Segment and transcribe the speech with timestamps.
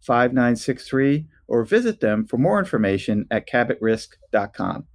[0.00, 4.86] 5963 or visit them for more information at cabotrisk.com.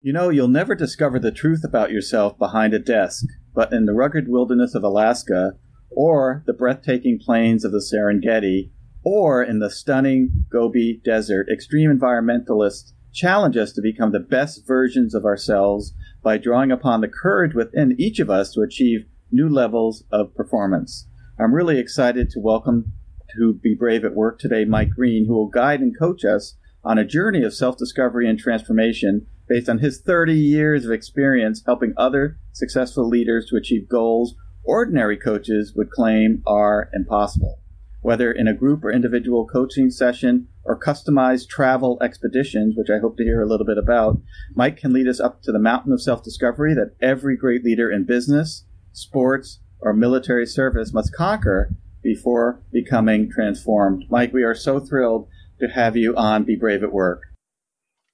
[0.00, 3.92] You know, you'll never discover the truth about yourself behind a desk, but in the
[3.92, 5.52] rugged wilderness of Alaska,
[5.90, 8.70] or the breathtaking plains of the Serengeti,
[9.04, 15.14] or in the stunning Gobi Desert, extreme environmentalists challenge us to become the best versions
[15.14, 20.04] of ourselves by drawing upon the courage within each of us to achieve new levels
[20.10, 21.08] of performance.
[21.38, 22.92] I'm really excited to welcome
[23.36, 26.98] to Be Brave at Work today, Mike Green, who will guide and coach us on
[26.98, 31.94] a journey of self discovery and transformation based on his 30 years of experience helping
[31.96, 37.58] other successful leaders to achieve goals ordinary coaches would claim are impossible.
[38.00, 43.16] Whether in a group or individual coaching session or customized travel expeditions, which I hope
[43.16, 44.20] to hear a little bit about,
[44.54, 47.90] Mike can lead us up to the mountain of self discovery that every great leader
[47.90, 54.04] in business, sports, or military service must conquer before becoming transformed.
[54.10, 55.28] Mike, we are so thrilled
[55.60, 57.22] to have you on Be Brave at Work.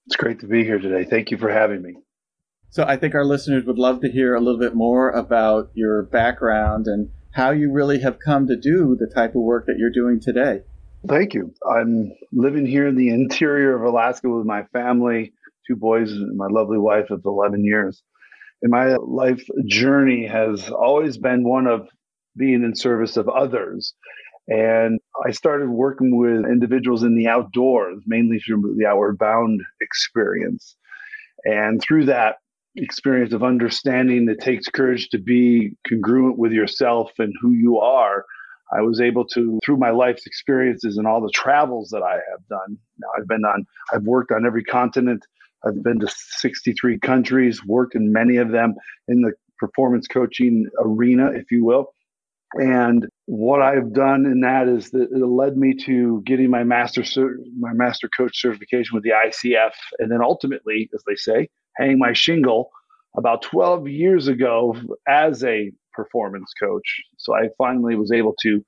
[0.07, 1.09] It's great to be here today.
[1.09, 1.95] Thank you for having me.
[2.71, 6.03] So, I think our listeners would love to hear a little bit more about your
[6.03, 9.91] background and how you really have come to do the type of work that you're
[9.91, 10.63] doing today.
[11.07, 11.55] Thank you.
[11.65, 15.33] I'm living here in the interior of Alaska with my family,
[15.67, 18.03] two boys, and my lovely wife of 11 years.
[18.63, 21.89] And my life journey has always been one of
[22.37, 23.95] being in service of others.
[24.49, 30.75] And I started working with individuals in the outdoors, mainly through the Outward Bound experience.
[31.45, 32.37] And through that
[32.77, 38.25] experience of understanding it takes courage to be congruent with yourself and who you are,
[38.73, 42.47] I was able to, through my life's experiences and all the travels that I have
[42.49, 42.79] done.
[42.99, 45.25] Now, I've been on, I've worked on every continent.
[45.67, 48.75] I've been to 63 countries, worked in many of them
[49.09, 51.95] in the performance coaching arena, if you will.
[52.55, 57.03] And what I've done in that is that it led me to getting my master
[57.59, 62.13] my master coach certification with the ICF, and then ultimately, as they say, hang my
[62.15, 62.71] shingle
[63.17, 64.77] about 12 years ago
[65.07, 67.03] as a performance coach.
[67.19, 68.65] So I finally was able to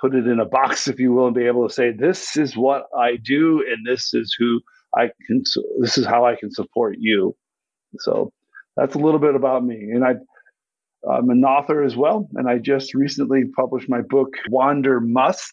[0.00, 2.56] put it in a box, if you will, and be able to say, this is
[2.56, 4.60] what I do, and this is who
[4.96, 5.44] I can.
[5.80, 7.36] This is how I can support you.
[7.98, 8.32] So
[8.76, 10.14] that's a little bit about me, and I
[11.10, 15.52] I'm an author as well, and I just recently published my book, Wander Must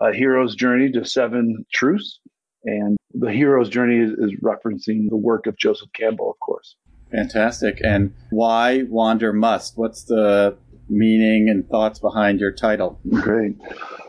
[0.00, 2.20] A Hero's Journey to Seven Truths.
[2.64, 6.76] And the hero's journey is, is referencing the work of Joseph Campbell, of course.
[7.10, 7.80] Fantastic.
[7.82, 9.78] And why Wander Must?
[9.78, 10.56] What's the
[10.88, 13.00] meaning and thoughts behind your title?
[13.10, 13.56] Great.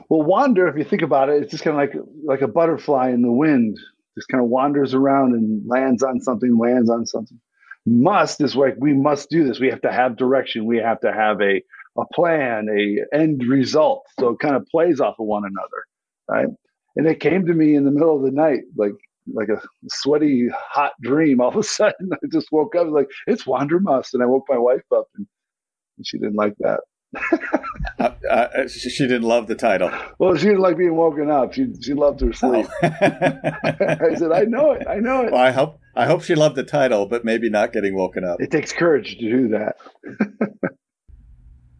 [0.10, 3.10] Well, wander, if you think about it, it's just kind of like like a butterfly
[3.10, 3.78] in the wind.
[4.18, 7.40] Just kind of wanders around and lands on something, lands on something
[7.86, 9.60] must is like we must do this.
[9.60, 10.66] We have to have direction.
[10.66, 11.62] We have to have a
[11.98, 14.06] a plan, a end result.
[14.20, 15.84] So it kind of plays off of one another,
[16.28, 16.48] right?
[16.96, 18.94] And it came to me in the middle of the night, like
[19.34, 21.42] like a sweaty, hot dream.
[21.42, 24.46] All of a sudden, I just woke up like it's Wander Must, and I woke
[24.50, 25.28] my wife up, and,
[25.98, 26.82] and she didn't like that.
[28.00, 29.92] uh, uh, she didn't love the title.
[30.18, 31.54] Well, she didn't like being woken up.
[31.54, 32.68] She she loved her sleep.
[32.82, 32.88] Oh.
[33.02, 34.88] I said, I know it.
[34.88, 35.32] I know it.
[35.32, 38.42] Well, I hope I hope she loved the title, but maybe not getting woken up.
[38.42, 39.76] It takes courage to do that.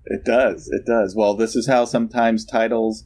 [0.06, 0.70] it does.
[0.70, 1.16] It does.
[1.16, 3.06] Well, this is how sometimes titles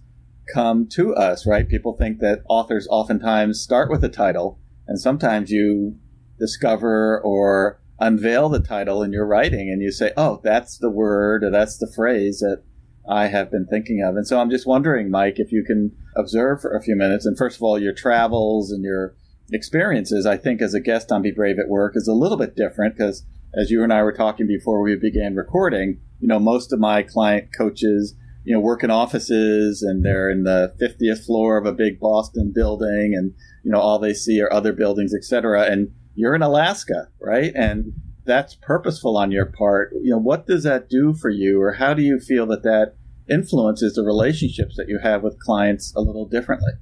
[0.53, 1.67] come to us, right?
[1.67, 5.97] People think that authors oftentimes start with a title, and sometimes you
[6.39, 11.43] discover or unveil the title in your writing and you say, oh, that's the word
[11.43, 12.63] or that's the phrase that
[13.09, 14.15] I have been thinking of.
[14.15, 17.25] And so I'm just wondering, Mike, if you can observe for a few minutes.
[17.25, 19.15] And first of all, your travels and your
[19.51, 22.55] experiences, I think, as a guest on Be Brave at Work is a little bit
[22.55, 26.71] different because, as you and I were talking before we began recording, you know, most
[26.71, 28.15] of my client coaches,
[28.45, 32.51] you know, work in offices and they're in the 50th floor of a big Boston
[32.53, 33.33] building and,
[33.63, 35.63] you know, all they see are other buildings, et cetera.
[35.63, 37.51] And you're in Alaska, right?
[37.55, 37.93] And
[38.25, 39.91] that's purposeful on your part.
[40.01, 42.95] You know, what does that do for you, or how do you feel that that
[43.29, 46.73] influences the relationships that you have with clients a little differently?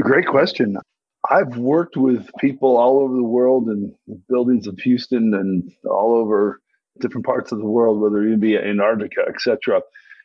[0.00, 0.76] Great question.
[1.28, 3.94] I've worked with people all over the world in
[4.28, 6.60] buildings of Houston and all over
[7.00, 9.82] different parts of the world, whether it be Antarctica, etc.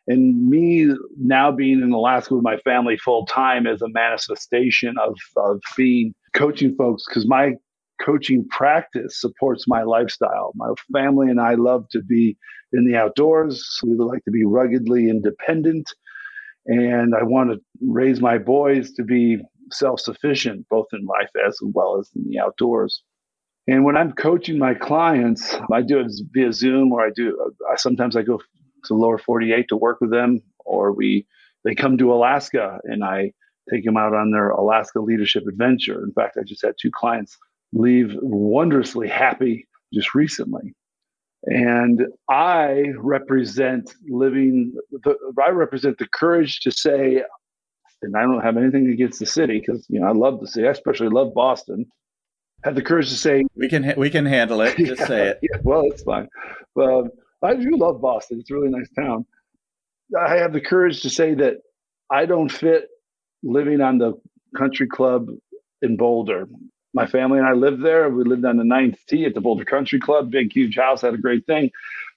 [0.08, 5.16] And me now being in Alaska with my family full time is a manifestation of,
[5.36, 7.54] of being coaching folks because my
[8.02, 10.52] coaching practice supports my lifestyle.
[10.56, 12.38] My family and I love to be
[12.74, 13.80] in the outdoors.
[13.84, 15.94] We like to be ruggedly independent.
[16.68, 19.38] And I want to raise my boys to be
[19.72, 23.04] self sufficient, both in life as well as in the outdoors.
[23.68, 27.54] And when I'm coaching my clients, I do it via Zoom, or I do.
[27.72, 28.40] I, sometimes I go
[28.86, 31.26] to lower 48 to work with them, or we
[31.64, 33.32] they come to Alaska and I
[33.72, 36.04] take them out on their Alaska leadership adventure.
[36.04, 37.38] In fact, I just had two clients
[37.76, 40.74] leave wondrously happy just recently.
[41.44, 47.22] And I represent living, the, I represent the courage to say,
[48.02, 50.68] and I don't have anything against the city because, you know, I love the city.
[50.68, 51.86] I especially love Boston.
[52.64, 54.76] Have the courage to say, we can, we can handle it.
[54.78, 55.40] Just yeah, say it.
[55.44, 56.28] Yeah, well, it's fine.
[56.74, 57.06] But
[57.44, 58.40] I do love Boston.
[58.40, 59.26] It's a really nice town.
[60.20, 61.58] I have the courage to say that
[62.10, 62.88] I don't fit
[63.44, 64.14] living on the
[64.58, 65.28] country club
[65.84, 66.48] in Boulder
[66.96, 68.10] my family and I lived there.
[68.10, 71.14] We lived on the ninth tee at the Boulder Country Club, big, huge house, had
[71.14, 71.70] a great thing.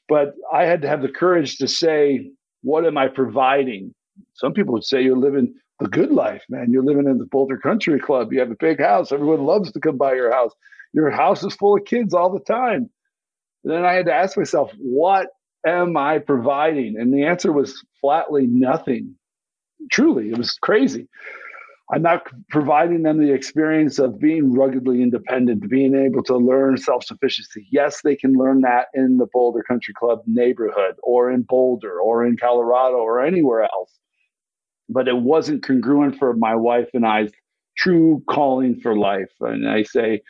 [0.08, 2.30] But I had to have the courage to say,
[2.62, 3.94] what am I providing?
[4.34, 6.70] Some people would say you're living the good life, man.
[6.70, 8.32] You're living in the Boulder Country Club.
[8.32, 9.12] You have a big house.
[9.12, 10.52] Everyone loves to come by your house.
[10.92, 12.88] Your house is full of kids all the time.
[13.64, 15.26] And then I had to ask myself, what
[15.66, 16.96] am I providing?
[16.98, 19.16] And the answer was flatly nothing.
[19.90, 21.08] Truly, it was crazy.
[21.90, 27.04] I'm not providing them the experience of being ruggedly independent, being able to learn self
[27.04, 27.66] sufficiency.
[27.70, 32.26] Yes, they can learn that in the Boulder Country Club neighborhood or in Boulder or
[32.26, 33.98] in Colorado or anywhere else.
[34.90, 37.32] But it wasn't congruent for my wife and I's
[37.78, 39.32] true calling for life.
[39.40, 40.20] And I say,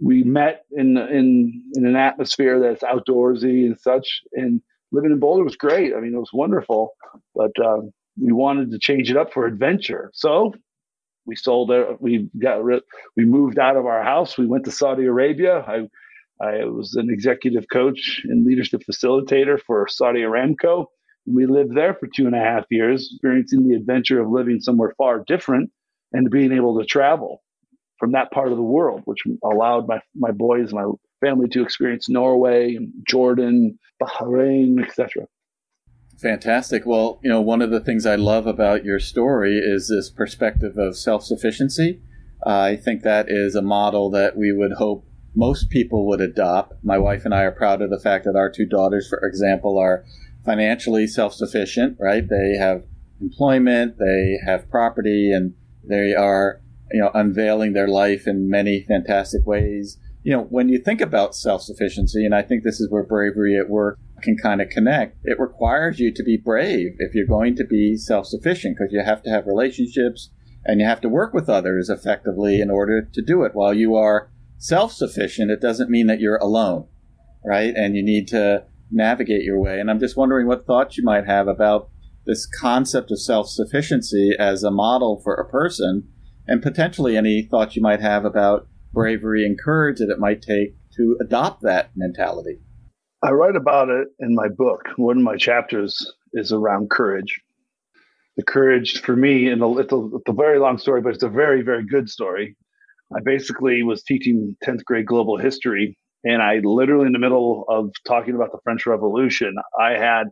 [0.00, 5.44] we met in in in an atmosphere that's outdoorsy and such, and living in Boulder
[5.44, 5.94] was great.
[5.94, 6.94] I mean, it was wonderful,
[7.36, 7.82] but uh,
[8.20, 10.10] we wanted to change it up for adventure.
[10.12, 10.54] So
[11.26, 12.00] we sold it.
[12.00, 12.82] We got rid.
[13.16, 14.36] We moved out of our house.
[14.36, 15.58] We went to Saudi Arabia.
[15.66, 15.88] I,
[16.44, 20.86] I was an executive coach and leadership facilitator for Saudi Aramco.
[21.26, 24.92] We lived there for two and a half years, experiencing the adventure of living somewhere
[24.98, 25.70] far different
[26.12, 27.42] and being able to travel
[27.98, 30.84] from that part of the world, which allowed my, my boys, my
[31.20, 32.76] family to experience Norway,
[33.06, 35.26] Jordan, Bahrain, etc.
[36.18, 36.84] Fantastic.
[36.86, 40.78] Well, you know, one of the things I love about your story is this perspective
[40.78, 42.00] of self sufficiency.
[42.44, 45.04] Uh, I think that is a model that we would hope
[45.34, 46.74] most people would adopt.
[46.84, 49.78] My wife and I are proud of the fact that our two daughters, for example,
[49.78, 50.04] are
[50.44, 52.28] financially self sufficient, right?
[52.28, 52.84] They have
[53.20, 56.60] employment, they have property, and they are,
[56.92, 59.98] you know, unveiling their life in many fantastic ways.
[60.22, 63.58] You know, when you think about self sufficiency, and I think this is where bravery
[63.58, 67.56] at work can kind of connect, it requires you to be brave if you're going
[67.56, 70.30] to be self sufficient because you have to have relationships
[70.64, 73.54] and you have to work with others effectively in order to do it.
[73.54, 76.86] While you are self sufficient, it doesn't mean that you're alone,
[77.44, 77.74] right?
[77.74, 79.80] And you need to navigate your way.
[79.80, 81.88] And I'm just wondering what thoughts you might have about
[82.26, 86.08] this concept of self sufficiency as a model for a person,
[86.46, 90.76] and potentially any thoughts you might have about bravery and courage that it might take
[90.96, 92.58] to adopt that mentality.
[93.24, 94.88] I write about it in my book.
[94.96, 97.40] One of my chapters is around courage.
[98.36, 101.28] The courage for me, and it's a, it's a very long story, but it's a
[101.28, 102.56] very, very good story.
[103.14, 107.90] I basically was teaching 10th grade global history, and I literally, in the middle of
[108.06, 110.28] talking about the French Revolution, I had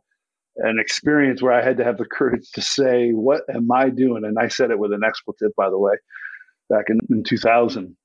[0.56, 4.24] an experience where I had to have the courage to say, What am I doing?
[4.24, 5.94] And I said it with an expletive, by the way,
[6.68, 7.96] back in, in 2000.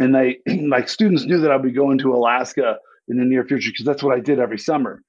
[0.00, 0.38] And they,
[0.68, 2.76] like, students knew that I'd be going to Alaska
[3.12, 5.02] in the near future because that's what I did every summer.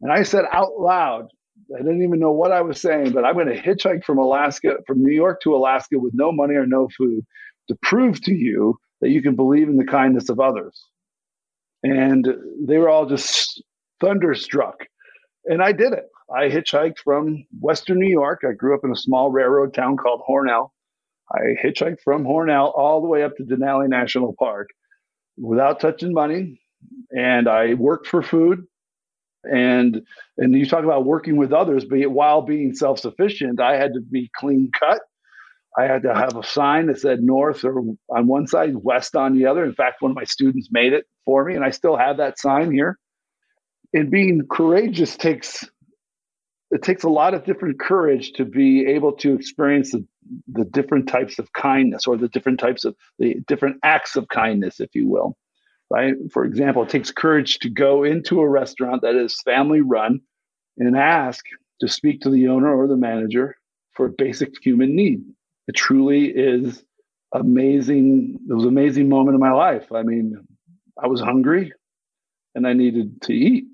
[0.00, 1.28] And I said out loud,
[1.74, 4.76] I didn't even know what I was saying, but I'm going to hitchhike from Alaska,
[4.86, 7.24] from New York to Alaska with no money or no food
[7.68, 10.78] to prove to you that you can believe in the kindness of others.
[11.82, 12.26] And
[12.66, 13.62] they were all just
[14.00, 14.76] thunderstruck.
[15.46, 16.06] And I did it.
[16.34, 18.42] I hitchhiked from Western New York.
[18.48, 20.70] I grew up in a small railroad town called Hornell.
[21.30, 24.68] I hitchhiked from Hornell all the way up to Denali National Park
[25.36, 26.60] without touching money.
[27.10, 28.66] And I worked for food.
[29.44, 30.02] And
[30.38, 34.30] and you talk about working with others, but while being self-sufficient, I had to be
[34.38, 35.00] clean cut.
[35.76, 39.36] I had to have a sign that said north or on one side, west on
[39.36, 39.64] the other.
[39.64, 42.38] In fact, one of my students made it for me, and I still have that
[42.38, 42.98] sign here.
[43.92, 45.68] And being courageous takes
[46.70, 50.04] it takes a lot of different courage to be able to experience the,
[50.48, 54.80] the different types of kindness or the different types of the different acts of kindness,
[54.80, 55.36] if you will.
[55.94, 56.14] Right.
[56.32, 60.20] For example, it takes courage to go into a restaurant that is family run
[60.76, 61.44] and ask
[61.80, 63.56] to speak to the owner or the manager
[63.92, 65.22] for a basic human need.
[65.68, 66.82] It truly is
[67.32, 68.40] amazing.
[68.50, 69.92] It was an amazing moment in my life.
[69.92, 70.34] I mean,
[71.00, 71.72] I was hungry
[72.56, 73.66] and I needed to eat.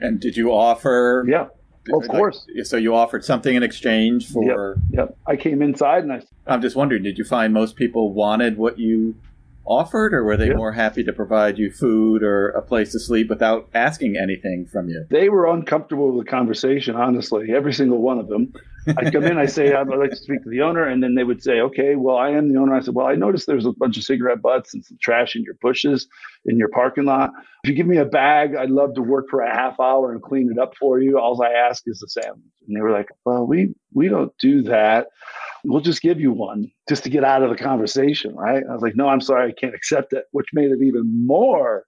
[0.00, 1.48] And did you offer yeah.
[1.92, 2.46] Of course.
[2.54, 4.78] Like, so you offered something in exchange for.
[4.90, 4.98] Yep.
[4.98, 5.18] yep.
[5.26, 6.22] I came inside and I.
[6.46, 9.16] I'm just wondering, did you find most people wanted what you
[9.64, 10.56] offered, or were they yep.
[10.56, 14.88] more happy to provide you food or a place to sleep without asking anything from
[14.88, 15.06] you?
[15.10, 18.52] They were uncomfortable with the conversation, honestly, every single one of them.
[18.86, 20.84] I'd come in, I say, I'd like to speak to the owner.
[20.84, 22.74] And then they would say, okay, well, I am the owner.
[22.74, 25.44] I said, well, I noticed there's a bunch of cigarette butts and some trash in
[25.44, 26.08] your bushes
[26.46, 27.30] in your parking lot.
[27.62, 30.20] If you give me a bag, I'd love to work for a half hour and
[30.20, 31.18] clean it up for you.
[31.18, 32.42] All I ask is a sandwich.
[32.66, 35.06] And they were like, well, we, we don't do that.
[35.64, 38.34] We'll just give you one just to get out of the conversation.
[38.34, 38.62] Right.
[38.68, 39.50] I was like, no, I'm sorry.
[39.50, 41.84] I can't accept it, which made it even more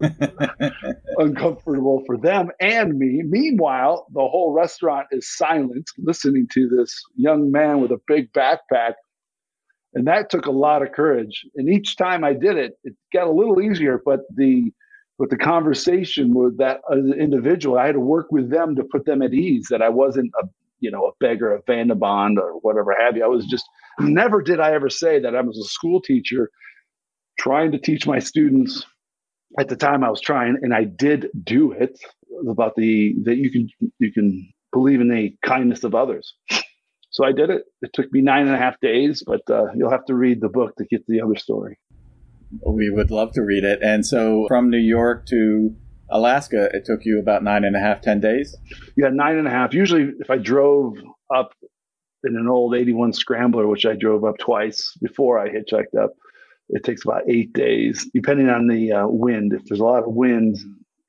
[1.18, 3.22] uncomfortable for them and me.
[3.24, 8.94] Meanwhile, the whole restaurant is silent, listening to this young man with a big backpack.
[9.94, 11.44] And that took a lot of courage.
[11.56, 14.72] And each time I did it, it got a little easier, but the
[15.18, 19.04] but the conversation with that uh, individual, I had to work with them to put
[19.04, 20.46] them at ease that I wasn't a
[20.80, 23.24] you know a beggar, a vagabond, or whatever have you.
[23.24, 23.64] I was just
[24.00, 26.50] never did I ever say that I was a school teacher
[27.38, 28.84] trying to teach my students
[29.58, 31.98] at the time I was trying, and I did do it
[32.48, 33.68] about the that you can
[33.98, 36.34] you can believe in the kindness of others.
[37.10, 37.62] So I did it.
[37.80, 40.48] It took me nine and a half days, but uh, you'll have to read the
[40.48, 41.78] book to get the other story.
[42.64, 43.80] We would love to read it.
[43.82, 45.74] And so from New York to
[46.10, 48.56] Alaska, it took you about nine and a half, ten days?
[48.96, 49.74] Yeah, nine and a half.
[49.74, 50.96] Usually, if I drove
[51.34, 51.52] up
[52.24, 56.12] in an old 81 Scrambler, which I drove up twice before I hitchhiked up,
[56.70, 59.52] it takes about eight days, depending on the uh, wind.
[59.52, 60.56] If there's a lot of wind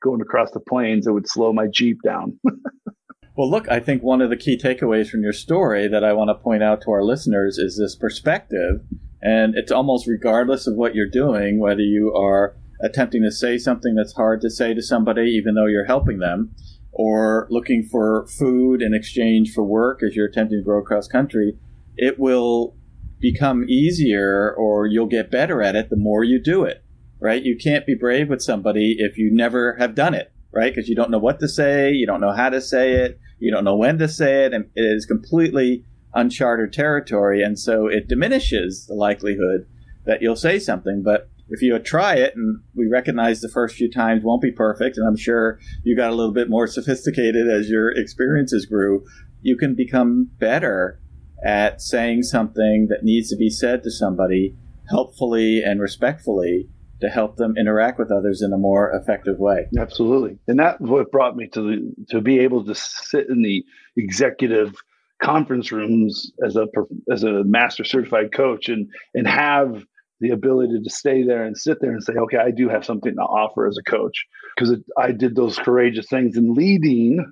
[0.02, 2.40] going across the plains, it would slow my Jeep down.
[3.36, 6.30] well, look, I think one of the key takeaways from your story that I want
[6.30, 8.82] to point out to our listeners is this perspective.
[9.22, 13.96] And it's almost regardless of what you're doing, whether you are attempting to say something
[13.96, 16.56] that's hard to say to somebody, even though you're helping them,
[16.92, 21.58] or looking for food in exchange for work as you're attempting to grow across country,
[21.98, 22.76] it will
[23.20, 26.84] become easier or you'll get better at it the more you do it,
[27.20, 27.44] right?
[27.44, 30.74] You can't be brave with somebody if you never have done it, right?
[30.74, 33.52] Because you don't know what to say, you don't know how to say it, you
[33.52, 35.84] don't know when to say it, and it is completely
[36.14, 37.44] uncharted territory.
[37.44, 39.68] And so it diminishes the likelihood
[40.06, 41.04] that you'll say something.
[41.04, 44.98] But if you try it, and we recognize the first few times won't be perfect,
[44.98, 49.04] and I'm sure you got a little bit more sophisticated as your experiences grew,
[49.42, 51.00] you can become better
[51.44, 54.56] at saying something that needs to be said to somebody
[54.90, 56.70] helpfully and respectfully
[57.02, 59.68] to help them interact with others in a more effective way.
[59.78, 60.38] Absolutely.
[60.48, 63.64] And that's what brought me to the, to be able to sit in the
[63.96, 64.76] executive
[65.22, 66.66] conference rooms as a
[67.12, 69.86] as a master certified coach and and have
[70.20, 73.16] the ability to stay there and sit there and say, okay, I do have something
[73.16, 76.36] to offer as a coach because I did those courageous things.
[76.36, 77.26] And leading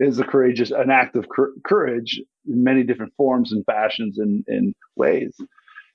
[0.00, 1.26] is a courageous, an act of
[1.64, 5.36] courage in many different forms and fashions and, and ways.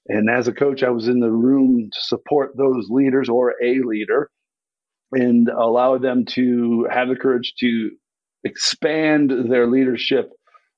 [0.08, 3.82] And as a coach, I was in the room to support those leaders or a
[3.82, 4.30] leader
[5.12, 7.92] and allow them to have the courage to
[8.44, 10.32] expand their leadership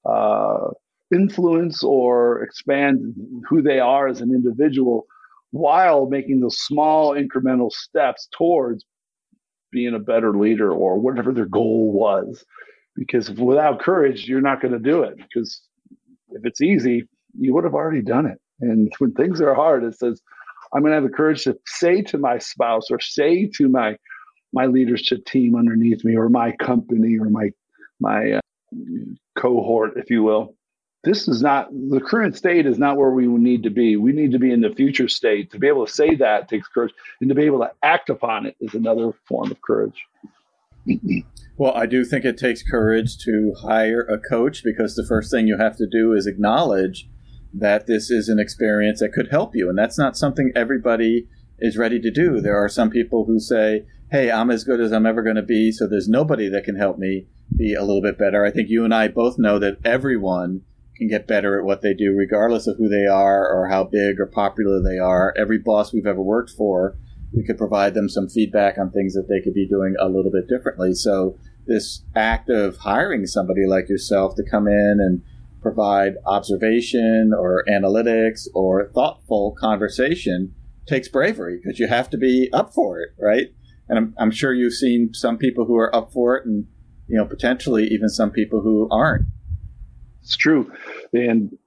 [0.09, 0.69] uh,
[1.13, 3.13] influence or expand
[3.47, 5.05] who they are as an individual
[5.51, 8.85] while making those small incremental steps towards
[9.71, 12.43] being a better leader or whatever their goal was.
[12.95, 15.15] Because without courage, you're not going to do it.
[15.17, 15.61] Because
[16.31, 17.07] if it's easy,
[17.39, 18.37] you would have already done it.
[18.59, 20.21] And when things are hard, it says,
[20.73, 23.97] I'm going to have the courage to say to my spouse or say to my
[24.53, 27.51] my leadership team underneath me or my company or my
[27.99, 28.41] my uh,
[29.37, 30.55] cohort, if you will,
[31.03, 33.95] this is not the current state is not where we need to be.
[33.97, 35.51] We need to be in the future state.
[35.51, 38.45] To be able to say that takes courage, and to be able to act upon
[38.45, 40.05] it is another form of courage.
[41.57, 45.47] well, I do think it takes courage to hire a coach because the first thing
[45.47, 47.09] you have to do is acknowledge
[47.53, 51.27] that this is an experience that could help you, and that's not something everybody
[51.59, 52.41] is ready to do.
[52.41, 55.41] There are some people who say, "Hey, I'm as good as I'm ever going to
[55.41, 57.25] be, so there's nobody that can help me
[57.57, 60.61] be a little bit better." I think you and I both know that everyone
[61.01, 64.19] can get better at what they do, regardless of who they are or how big
[64.19, 65.33] or popular they are.
[65.35, 66.95] Every boss we've ever worked for,
[67.33, 70.31] we could provide them some feedback on things that they could be doing a little
[70.31, 70.93] bit differently.
[70.93, 75.23] So this act of hiring somebody like yourself to come in and
[75.59, 80.53] provide observation or analytics or thoughtful conversation
[80.87, 83.47] takes bravery because you have to be up for it, right?
[83.89, 86.67] And I'm, I'm sure you've seen some people who are up for it and,
[87.07, 89.25] you know, potentially even some people who aren't.
[90.21, 90.71] It's true.
[91.13, 91.57] And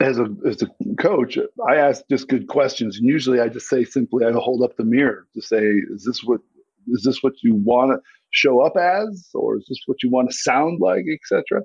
[0.00, 3.84] as a as a coach, I ask just good questions, and usually I just say
[3.84, 6.40] simply, I hold up the mirror to say, is this what
[6.88, 10.30] is this what you want to show up as, or is this what you want
[10.30, 11.62] to sound like, etc.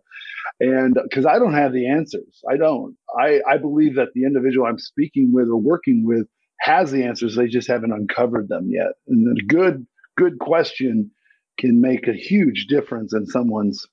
[0.59, 2.95] And uh, because I don't have the answers, I don't.
[3.19, 6.27] I I believe that the individual I'm speaking with or working with
[6.59, 7.35] has the answers.
[7.35, 8.93] They just haven't uncovered them yet.
[9.07, 11.11] And a good good question
[11.57, 13.85] can make a huge difference in someone's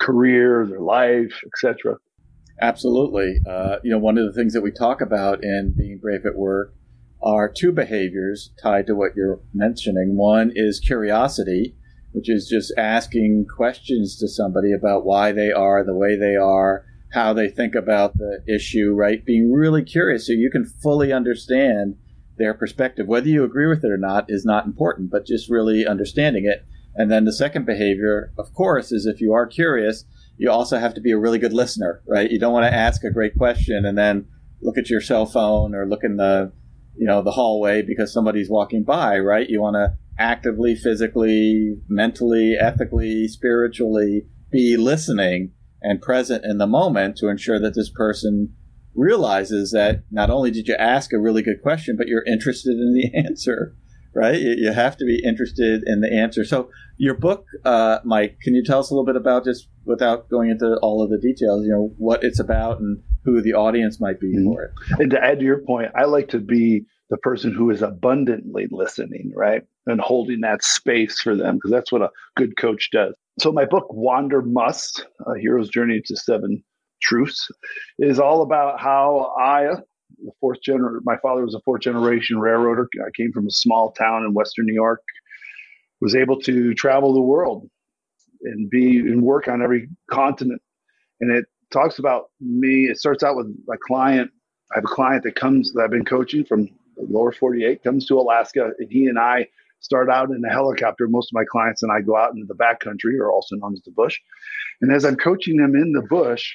[0.00, 1.96] career, their life, etc.
[2.60, 3.40] Absolutely.
[3.48, 6.36] Uh, you know, one of the things that we talk about in being brave at
[6.36, 6.74] work
[7.22, 10.16] are two behaviors tied to what you're mentioning.
[10.16, 11.74] One is curiosity,
[12.12, 16.84] which is just asking questions to somebody about why they are the way they are,
[17.12, 19.24] how they think about the issue, right?
[19.24, 21.96] Being really curious so you can fully understand
[22.36, 23.06] their perspective.
[23.06, 26.64] Whether you agree with it or not is not important, but just really understanding it
[26.94, 30.04] and then the second behavior, of course, is if you are curious,
[30.36, 32.30] you also have to be a really good listener, right?
[32.30, 34.26] You don't want to ask a great question and then
[34.62, 36.52] look at your cell phone or look in the,
[36.96, 39.48] you know, the hallway because somebody's walking by, right?
[39.48, 47.16] You want to actively, physically, mentally, ethically, spiritually be listening and present in the moment
[47.18, 48.54] to ensure that this person
[48.94, 52.94] realizes that not only did you ask a really good question, but you're interested in
[52.94, 53.76] the answer
[54.18, 54.40] right?
[54.40, 56.44] You have to be interested in the answer.
[56.44, 60.28] So, your book, uh, Mike, can you tell us a little bit about just without
[60.28, 61.64] going into all of the details?
[61.64, 64.46] You know what it's about and who the audience might be mm-hmm.
[64.46, 64.70] for it.
[65.00, 68.66] And to add to your point, I like to be the person who is abundantly
[68.70, 73.14] listening, right, and holding that space for them because that's what a good coach does.
[73.38, 76.64] So, my book, Wander Must A Hero's Journey to Seven
[77.00, 77.48] Truths,
[78.00, 79.76] is all about how I
[80.24, 80.98] the fourth gener.
[81.04, 82.88] My father was a fourth generation railroader.
[83.04, 85.02] I came from a small town in Western New York.
[86.00, 87.68] Was able to travel the world
[88.42, 90.62] and be and work on every continent.
[91.20, 92.84] And it talks about me.
[92.84, 94.30] It starts out with a client.
[94.72, 98.18] I have a client that comes that I've been coaching from lower 48, comes to
[98.18, 99.48] Alaska, and he and I
[99.80, 101.08] start out in a helicopter.
[101.08, 103.82] Most of my clients and I go out into the backcountry, or also known as
[103.82, 104.18] the bush.
[104.80, 106.54] And as I'm coaching them in the bush,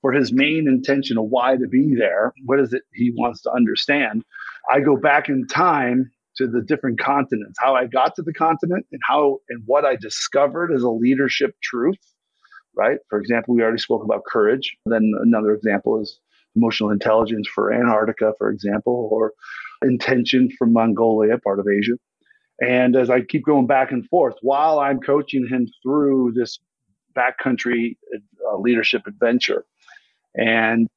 [0.00, 2.32] for his main intention of why to be there.
[2.44, 4.24] What is it he wants to understand?
[4.70, 8.86] I go back in time to the different continents, how I got to the continent
[8.92, 11.98] and how and what I discovered as a leadership truth,
[12.74, 12.98] right?
[13.08, 14.76] For example, we already spoke about courage.
[14.86, 16.18] Then another example is
[16.56, 19.32] emotional intelligence for Antarctica, for example, or
[19.82, 21.94] intention from Mongolia, part of Asia.
[22.60, 26.58] And as I keep going back and forth, while I'm coaching him through this
[27.16, 27.96] backcountry
[28.48, 29.64] uh, leadership adventure,
[30.34, 30.88] and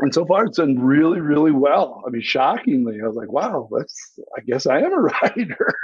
[0.00, 2.02] and so far it's done really really well.
[2.06, 5.74] I mean shockingly i was like wow that's i guess i am a writer.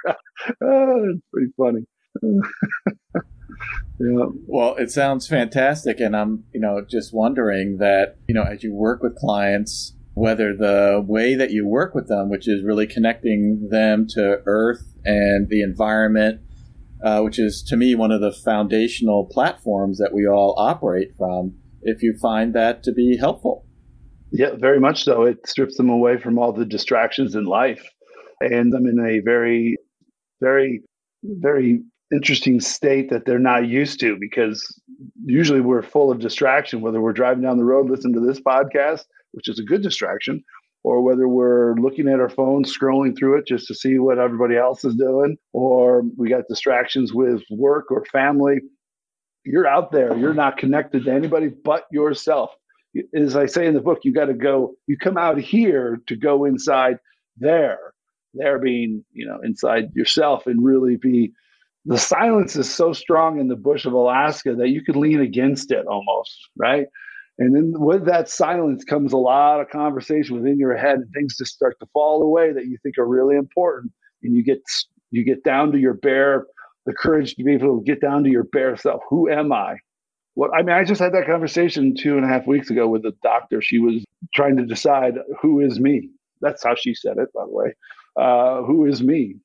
[0.63, 1.87] Oh, it's pretty funny.
[4.01, 4.25] Yeah.
[4.47, 8.73] well it sounds fantastic and i'm you know just wondering that you know as you
[8.75, 13.69] work with clients whether the way that you work with them which is really connecting
[13.71, 16.41] them to earth and the environment
[17.05, 21.55] uh, which is to me one of the foundational platforms that we all operate from
[21.83, 23.67] if you find that to be helpful.
[24.31, 25.23] Yeah, very much so.
[25.25, 27.87] It strips them away from all the distractions in life.
[28.41, 29.77] And I'm in a very,
[30.41, 30.83] very,
[31.23, 34.65] very interesting state that they're not used to because
[35.25, 39.05] usually we're full of distraction, whether we're driving down the road, listening to this podcast,
[39.33, 40.43] which is a good distraction,
[40.85, 44.57] or whether we're looking at our phone, scrolling through it just to see what everybody
[44.57, 48.59] else is doing, or we got distractions with work or family
[49.45, 52.51] you're out there you're not connected to anybody but yourself
[53.15, 56.17] as i say in the book you got to go you come out here to
[56.17, 56.99] go inside
[57.37, 57.93] there
[58.35, 61.33] there being you know inside yourself and really be
[61.85, 65.73] the silence is so strong in the bush of Alaska that you could lean against
[65.73, 66.87] it almost, right?
[67.39, 71.37] And then with that silence comes a lot of conversation within your head, and things
[71.37, 73.93] just start to fall away that you think are really important.
[74.23, 74.63] And you get
[75.11, 76.47] you get down to your bare
[76.87, 79.03] the courage to be able to get down to your bare self.
[79.09, 79.77] Who am I?
[80.35, 83.05] What I mean, I just had that conversation two and a half weeks ago with
[83.05, 83.61] a doctor.
[83.61, 86.11] She was trying to decide who is me.
[86.41, 87.75] That's how she said it, by the way.
[88.17, 89.37] Uh, who is me?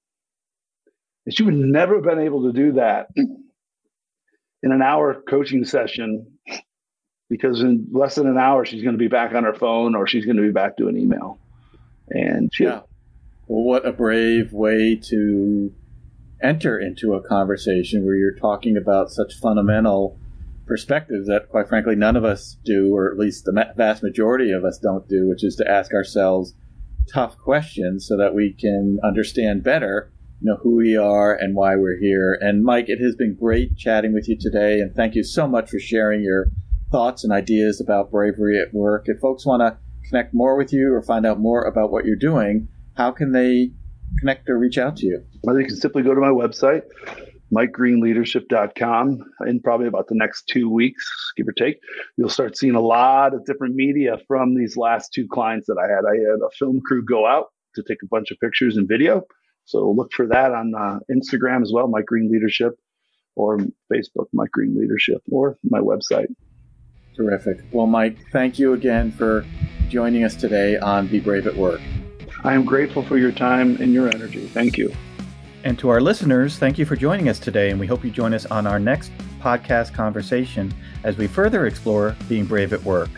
[1.25, 6.25] And she would never have been able to do that in an hour coaching session
[7.29, 10.07] because in less than an hour she's going to be back on her phone or
[10.07, 11.37] she's going to be back doing email.
[12.09, 12.81] And she, yeah.
[13.47, 15.73] Well, what a brave way to
[16.41, 20.17] enter into a conversation where you're talking about such fundamental
[20.65, 24.65] perspectives that, quite frankly, none of us do, or at least the vast majority of
[24.65, 26.53] us don't do, which is to ask ourselves
[27.11, 31.75] tough questions so that we can understand better you know who we are and why
[31.75, 32.37] we're here.
[32.39, 35.69] And Mike, it has been great chatting with you today, and thank you so much
[35.69, 36.51] for sharing your
[36.91, 39.05] thoughts and ideas about bravery at work.
[39.07, 42.15] If folks want to connect more with you or find out more about what you're
[42.15, 43.71] doing, how can they
[44.19, 45.23] connect or reach out to you?
[45.43, 46.83] Well, they can simply go to my website,
[47.53, 49.23] mikegreenleadership.com.
[49.47, 51.77] In probably about the next two weeks, give or take,
[52.17, 55.87] you'll start seeing a lot of different media from these last two clients that I
[55.87, 56.03] had.
[56.05, 59.23] I had a film crew go out to take a bunch of pictures and video.
[59.65, 62.73] So look for that on uh, Instagram as well, Mike Green Leadership,
[63.35, 63.57] or
[63.91, 66.27] Facebook, Mike Green Leadership, or my website.
[67.15, 67.59] Terrific.
[67.71, 69.45] Well, Mike, thank you again for
[69.89, 71.81] joining us today on Be Brave at Work.
[72.47, 74.47] I am grateful for your time and your energy.
[74.47, 74.93] Thank you.
[75.65, 78.33] And to our listeners, thank you for joining us today, and we hope you join
[78.33, 83.09] us on our next podcast conversation as we further explore being brave at work.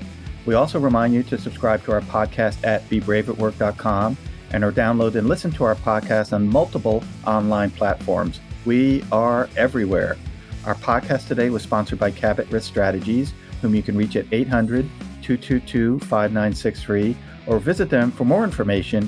[0.48, 4.18] We also remind you to subscribe to our podcast at bebraveatwork.com
[4.50, 8.40] and or download and listen to our podcast on multiple online platforms.
[8.66, 10.18] We are everywhere.
[10.66, 14.90] Our podcast today was sponsored by Cabot Risk Strategies, whom you can reach at 800
[15.22, 17.16] 222 5963
[17.46, 19.08] or visit them for more information